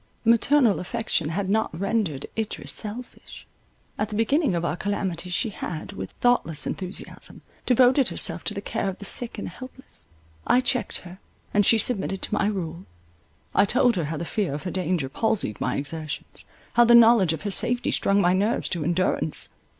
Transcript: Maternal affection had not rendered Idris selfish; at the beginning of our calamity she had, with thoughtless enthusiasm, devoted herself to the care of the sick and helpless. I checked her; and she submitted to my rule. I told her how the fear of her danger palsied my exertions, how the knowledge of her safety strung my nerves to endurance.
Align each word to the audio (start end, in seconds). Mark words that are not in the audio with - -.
Maternal 0.25 0.79
affection 0.79 1.29
had 1.29 1.47
not 1.47 1.79
rendered 1.79 2.25
Idris 2.35 2.71
selfish; 2.71 3.45
at 3.99 4.09
the 4.09 4.15
beginning 4.15 4.55
of 4.55 4.65
our 4.65 4.75
calamity 4.75 5.29
she 5.29 5.51
had, 5.51 5.91
with 5.93 6.09
thoughtless 6.13 6.65
enthusiasm, 6.65 7.43
devoted 7.67 8.07
herself 8.07 8.43
to 8.45 8.55
the 8.55 8.61
care 8.61 8.89
of 8.89 8.97
the 8.97 9.05
sick 9.05 9.37
and 9.37 9.47
helpless. 9.49 10.07
I 10.47 10.59
checked 10.59 10.97
her; 11.01 11.19
and 11.53 11.63
she 11.63 11.77
submitted 11.77 12.23
to 12.23 12.33
my 12.33 12.47
rule. 12.47 12.85
I 13.53 13.63
told 13.65 13.95
her 13.95 14.05
how 14.05 14.17
the 14.17 14.25
fear 14.25 14.55
of 14.55 14.63
her 14.63 14.71
danger 14.71 15.07
palsied 15.07 15.61
my 15.61 15.75
exertions, 15.77 16.45
how 16.73 16.83
the 16.83 16.95
knowledge 16.95 17.31
of 17.33 17.43
her 17.43 17.51
safety 17.51 17.91
strung 17.91 18.19
my 18.19 18.33
nerves 18.33 18.69
to 18.69 18.83
endurance. 18.83 19.49